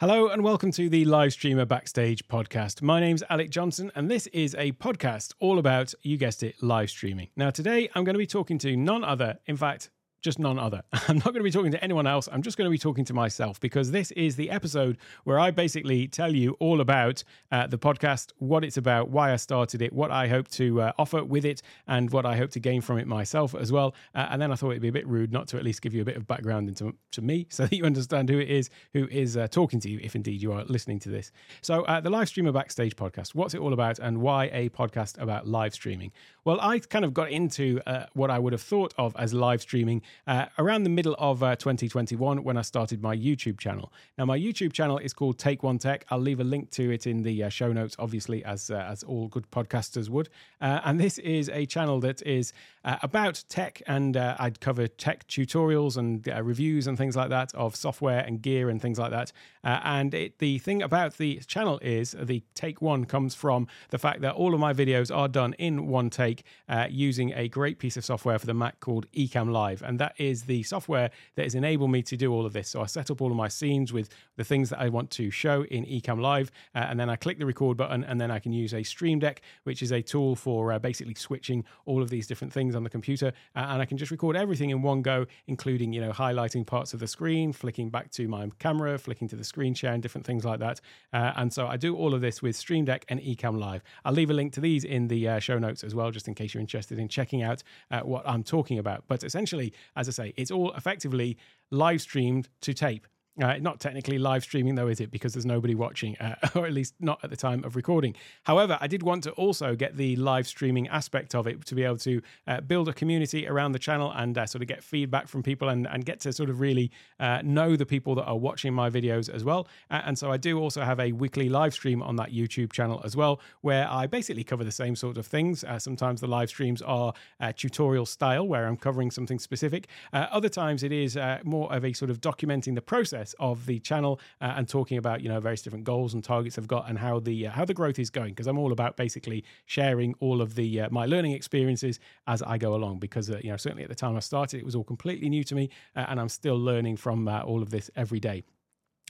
[0.00, 2.82] Hello and welcome to the Live Streamer Backstage podcast.
[2.82, 6.88] My name's Alec Johnson, and this is a podcast all about, you guessed it, live
[6.88, 7.30] streaming.
[7.34, 9.90] Now, today I'm going to be talking to none other, in fact,
[10.20, 10.82] just none other.
[11.08, 12.28] I'm not going to be talking to anyone else.
[12.30, 15.50] I'm just going to be talking to myself because this is the episode where I
[15.50, 19.92] basically tell you all about uh, the podcast, what it's about, why I started it,
[19.92, 22.98] what I hope to uh, offer with it, and what I hope to gain from
[22.98, 23.94] it myself as well.
[24.14, 25.94] Uh, and then I thought it'd be a bit rude not to at least give
[25.94, 28.70] you a bit of background into to me so that you understand who it is
[28.92, 31.30] who is uh, talking to you, if indeed you are listening to this.
[31.60, 35.20] So, uh, the Live Streamer Backstage podcast, what's it all about and why a podcast
[35.20, 36.12] about live streaming?
[36.44, 39.60] Well, I kind of got into uh, what I would have thought of as live
[39.62, 43.92] streaming uh, around the middle of uh, 2021 when I started my YouTube channel.
[44.16, 46.04] Now, my YouTube channel is called Take One Tech.
[46.10, 49.02] I'll leave a link to it in the uh, show notes, obviously, as uh, as
[49.02, 50.28] all good podcasters would.
[50.60, 52.52] Uh, and this is a channel that is
[52.84, 58.20] about tech, and I'd cover tech tutorials and reviews and things like that of software
[58.20, 59.30] and gear and things like that.
[59.62, 64.22] and it, the thing about the channel is the Take One comes from the fact
[64.22, 66.44] that all of my videos are done in one take
[66.88, 69.82] using a great piece of software for the Mac called Ecamm Live.
[69.82, 72.68] And that is the software that has enabled me to do all of this.
[72.68, 75.30] So I set up all of my scenes with the things that I want to
[75.30, 76.50] show in Ecamm Live.
[76.74, 79.18] Uh, and then I click the record button, and then I can use a Stream
[79.18, 82.84] Deck, which is a tool for uh, basically switching all of these different things on
[82.84, 83.32] the computer.
[83.54, 86.94] Uh, and I can just record everything in one go, including, you know, highlighting parts
[86.94, 90.26] of the screen, flicking back to my camera, flicking to the screen share, and different
[90.26, 90.80] things like that.
[91.12, 93.82] Uh, and so I do all of this with Stream Deck and Ecamm Live.
[94.04, 96.34] I'll leave a link to these in the uh, show notes as well, just in
[96.34, 99.04] case you're interested in checking out uh, what I'm talking about.
[99.08, 101.36] But essentially, as I say, it's all effectively
[101.70, 103.06] live streamed to tape.
[103.40, 105.12] Uh, not technically live streaming, though, is it?
[105.12, 108.14] Because there's nobody watching, uh, or at least not at the time of recording.
[108.42, 111.84] However, I did want to also get the live streaming aspect of it to be
[111.84, 115.28] able to uh, build a community around the channel and uh, sort of get feedback
[115.28, 118.36] from people and, and get to sort of really uh, know the people that are
[118.36, 119.68] watching my videos as well.
[119.88, 123.00] Uh, and so I do also have a weekly live stream on that YouTube channel
[123.04, 125.64] as well, where I basically cover the same sort of things.
[125.78, 127.12] sometimes the live streams are
[127.56, 129.86] tutorial style, where I'm covering something specific.
[130.12, 134.20] other times it is more of a sort of documenting the process of the channel
[134.40, 137.20] uh, and talking about you know various different goals and targets I've got and how
[137.20, 140.54] the uh, how the growth is going because I'm all about basically sharing all of
[140.54, 143.88] the uh, my learning experiences as I go along because uh, you know certainly at
[143.88, 146.58] the time I started it was all completely new to me uh, and I'm still
[146.58, 148.44] learning from uh, all of this every day.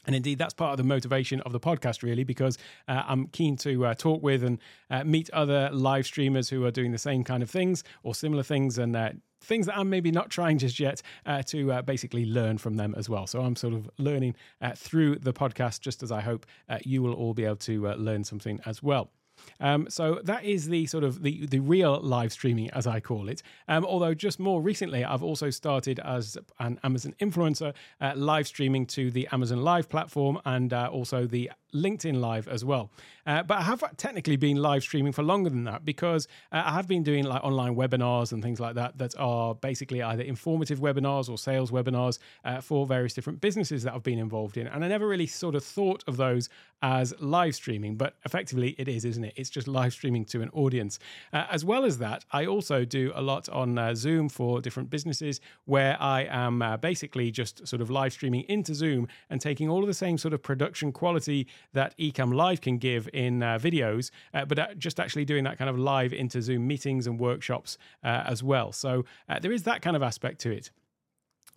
[0.08, 2.56] And indeed, that's part of the motivation of the podcast, really, because
[2.88, 4.58] uh, I'm keen to uh, talk with and
[4.90, 8.42] uh, meet other live streamers who are doing the same kind of things or similar
[8.42, 8.96] things and
[9.42, 12.94] things that I'm maybe not trying just yet uh, to uh, basically learn from them
[12.96, 13.26] as well.
[13.26, 17.02] So I'm sort of learning uh, through the podcast, just as I hope uh, you
[17.02, 19.10] will all be able to uh, learn something as well.
[19.60, 23.28] Um, so that is the sort of the the real live streaming, as I call
[23.28, 23.42] it.
[23.68, 28.86] Um, although just more recently, I've also started as an Amazon influencer, uh, live streaming
[28.86, 32.90] to the Amazon Live platform and uh, also the LinkedIn Live as well.
[33.26, 36.72] Uh, but I have technically been live streaming for longer than that because uh, I
[36.72, 40.78] have been doing like online webinars and things like that that are basically either informative
[40.78, 44.66] webinars or sales webinars uh, for various different businesses that I've been involved in.
[44.66, 46.48] And I never really sort of thought of those
[46.80, 49.34] as live streaming, but effectively it is, isn't it?
[49.36, 50.98] It's just live streaming to an audience.
[51.32, 54.88] Uh, as well as that, I also do a lot on uh, Zoom for different
[54.88, 59.68] businesses where I am uh, basically just sort of live streaming into Zoom and taking
[59.68, 63.58] all of the same sort of production quality that Ecamm Live can give in uh,
[63.58, 67.18] videos, uh, but uh, just actually doing that kind of live into Zoom meetings and
[67.18, 68.72] workshops uh, as well.
[68.72, 70.70] So uh, there is that kind of aspect to it.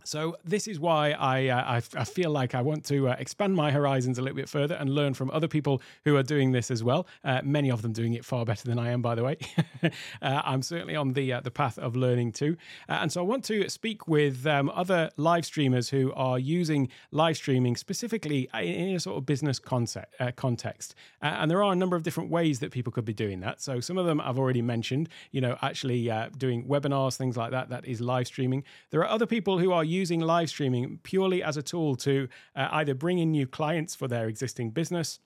[0.03, 3.55] So this is why I, uh, I, I feel like I want to uh, expand
[3.55, 6.71] my horizons a little bit further and learn from other people who are doing this
[6.71, 7.07] as well.
[7.23, 9.37] Uh, many of them doing it far better than I am, by the way.
[10.21, 12.55] Uh, I'm certainly on the uh, the path of learning too,
[12.87, 16.89] uh, and so I want to speak with um, other live streamers who are using
[17.11, 20.93] live streaming specifically in a sort of business concept context.
[21.21, 23.61] and there are a number of different ways that people could be doing that.
[23.61, 25.09] So some of them I've already mentioned.
[25.31, 27.69] You know, actually doing webinars, things like that.
[27.69, 28.63] That is live streaming.
[28.91, 32.67] There are other people who are using live streaming purely as a tool to uh,
[32.71, 35.19] either bring in new clients for their existing business.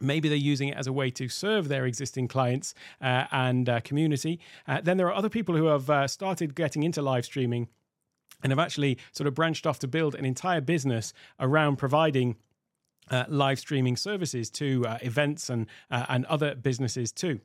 [0.00, 3.80] Maybe they're using it as a way to serve their existing clients uh, and uh,
[3.80, 4.40] community.
[4.66, 7.68] Uh, then there are other people who have uh, started getting into live streaming
[8.42, 12.36] and have actually sort of branched off to build an entire business around providing
[13.10, 17.40] uh, live streaming services to uh, events and and other businesses too.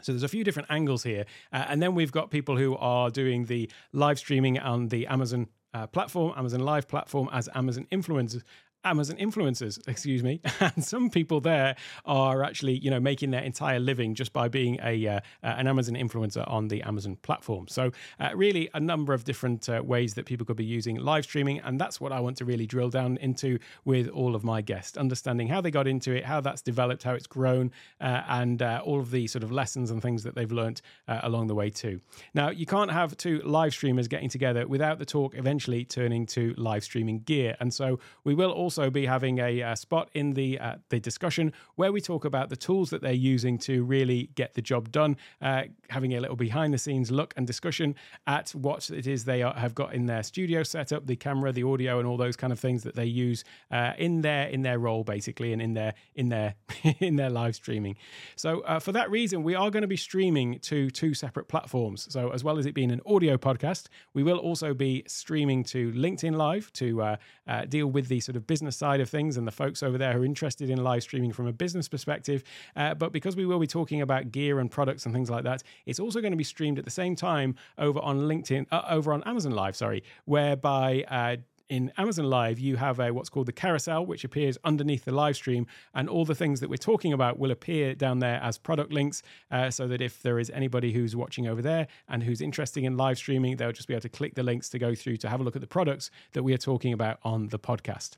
[0.00, 3.46] So there's a few different angles here, and then we've got people who are doing
[3.46, 8.42] the live streaming on the Amazon uh, platform, Amazon Live platform, as Amazon influencers,
[8.86, 11.74] Amazon influencers, excuse me, and some people there
[12.04, 15.96] are actually, you know, making their entire living just by being a uh, an Amazon
[15.96, 17.66] influencer on the Amazon platform.
[17.68, 17.90] So,
[18.20, 21.60] uh, really, a number of different uh, ways that people could be using live streaming,
[21.60, 24.96] and that's what I want to really drill down into with all of my guests,
[24.96, 28.80] understanding how they got into it, how that's developed, how it's grown, uh, and uh,
[28.84, 31.70] all of the sort of lessons and things that they've learned uh, along the way
[31.70, 32.00] too.
[32.34, 36.54] Now, you can't have two live streamers getting together without the talk eventually turning to
[36.56, 40.58] live streaming gear, and so we will also be having a, a spot in the
[40.88, 44.62] the discussion where we talk about the tools that they're using to really get the
[44.62, 47.94] job done, uh, having a little behind the scenes look and discussion
[48.26, 51.62] at what it is they are, have got in their studio setup, the camera, the
[51.62, 54.78] audio, and all those kind of things that they use uh, in their in their
[54.78, 56.54] role basically, and in their in their
[57.00, 57.96] in their live streaming.
[58.36, 62.06] So uh, for that reason, we are going to be streaming to two separate platforms.
[62.12, 65.92] So as well as it being an audio podcast, we will also be streaming to
[65.92, 69.46] LinkedIn Live to uh, uh, deal with the sort of business side of things and
[69.46, 72.42] the folks over there who are interested in live streaming from a business perspective.
[72.74, 75.62] Uh, but because we will be talking about gear and products and things like that,
[75.86, 79.12] it's also going to be streamed at the same time over on LinkedIn, uh, over
[79.12, 81.36] on Amazon Live, sorry, whereby uh,
[81.68, 85.36] in Amazon Live, you have a what's called the carousel, which appears underneath the live
[85.36, 88.92] stream, and all the things that we're talking about will appear down there as product
[88.92, 92.84] links, uh, so that if there is anybody who's watching over there and who's interested
[92.84, 95.28] in live streaming, they'll just be able to click the links to go through to
[95.28, 98.16] have a look at the products that we are talking about on the podcast.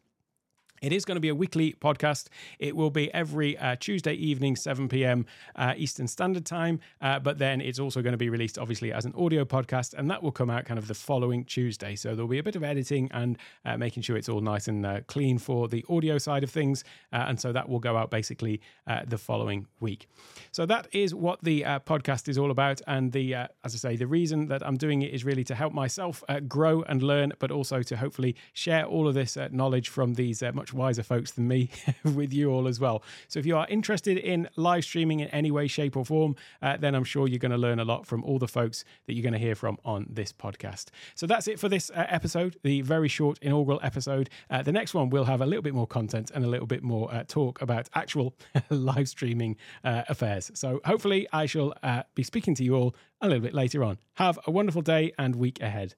[0.80, 2.28] It is going to be a weekly podcast.
[2.58, 5.26] It will be every uh, Tuesday evening, 7 p.m.
[5.56, 6.80] Uh, Eastern Standard Time.
[7.00, 10.10] Uh, but then it's also going to be released, obviously, as an audio podcast, and
[10.10, 11.96] that will come out kind of the following Tuesday.
[11.96, 14.86] So there'll be a bit of editing and uh, making sure it's all nice and
[14.86, 16.84] uh, clean for the audio side of things.
[17.12, 18.60] Uh, and so that will go out basically
[19.06, 20.08] the following week.
[20.50, 22.80] So that is what the podcast is all about.
[22.86, 25.72] And the, as I say, the reason that I'm doing it is really to help
[25.72, 30.42] myself grow and learn, but also to hopefully share all of this knowledge from these
[30.54, 31.70] much much wiser folks than me
[32.04, 33.02] with you all as well.
[33.28, 36.76] So if you are interested in live streaming in any way, shape, or form, uh,
[36.76, 39.22] then I'm sure you're going to learn a lot from all the folks that you're
[39.22, 40.86] going to hear from on this podcast.
[41.14, 44.30] So that's it for this uh, episode, the very short inaugural episode.
[44.50, 46.82] Uh, the next one will have a little bit more content and a little bit
[46.82, 48.34] more uh, talk about actual
[48.70, 50.50] live streaming uh, affairs.
[50.54, 53.98] So hopefully, I shall uh, be speaking to you all a little bit later on.
[54.14, 55.94] Have a wonderful day and week ahead.